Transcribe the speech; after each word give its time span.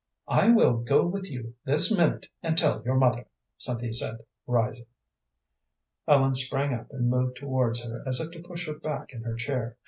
"I 0.27 0.49
will 0.49 0.77
go 0.77 1.05
with 1.05 1.29
you 1.29 1.53
this 1.63 1.95
minute 1.95 2.25
and 2.41 2.57
tell 2.57 2.81
your 2.83 2.95
mother," 2.95 3.27
Cynthia 3.59 3.93
said, 3.93 4.17
rising. 4.47 4.87
Ellen 6.07 6.33
sprang 6.33 6.73
up 6.73 6.89
and 6.91 7.07
moved 7.07 7.35
towards 7.35 7.83
her 7.83 8.01
as 8.07 8.19
if 8.19 8.31
to 8.31 8.41
push 8.41 8.65
her 8.65 8.73
back 8.73 9.13
in 9.13 9.21
her 9.21 9.35
chair. 9.35 9.77